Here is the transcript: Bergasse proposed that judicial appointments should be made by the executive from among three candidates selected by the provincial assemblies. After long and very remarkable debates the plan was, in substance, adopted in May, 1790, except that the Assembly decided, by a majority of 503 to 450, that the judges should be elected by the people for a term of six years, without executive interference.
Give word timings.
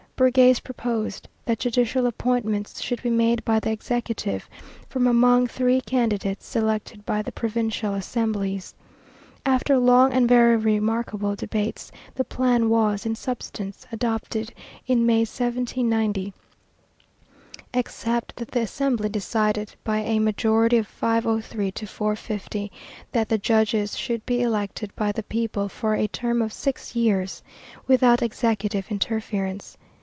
Bergasse 0.17 0.59
proposed 0.59 1.27
that 1.45 1.57
judicial 1.57 2.05
appointments 2.05 2.79
should 2.79 3.01
be 3.01 3.09
made 3.09 3.43
by 3.43 3.59
the 3.59 3.71
executive 3.71 4.47
from 4.87 5.07
among 5.07 5.47
three 5.47 5.81
candidates 5.81 6.45
selected 6.45 7.03
by 7.07 7.23
the 7.23 7.31
provincial 7.31 7.95
assemblies. 7.95 8.75
After 9.47 9.79
long 9.79 10.13
and 10.13 10.29
very 10.29 10.57
remarkable 10.57 11.35
debates 11.35 11.91
the 12.13 12.23
plan 12.23 12.69
was, 12.69 13.03
in 13.03 13.15
substance, 13.15 13.87
adopted 13.91 14.53
in 14.85 15.07
May, 15.07 15.21
1790, 15.21 16.33
except 17.73 18.35
that 18.35 18.51
the 18.51 18.61
Assembly 18.61 19.09
decided, 19.09 19.73
by 19.83 20.01
a 20.01 20.19
majority 20.19 20.77
of 20.77 20.85
503 20.85 21.71
to 21.71 21.87
450, 21.87 22.71
that 23.11 23.27
the 23.29 23.39
judges 23.39 23.97
should 23.97 24.23
be 24.27 24.43
elected 24.43 24.95
by 24.95 25.11
the 25.11 25.23
people 25.23 25.67
for 25.67 25.95
a 25.95 26.07
term 26.07 26.43
of 26.43 26.53
six 26.53 26.95
years, 26.95 27.41
without 27.87 28.21
executive 28.21 28.91
interference. 28.91 29.79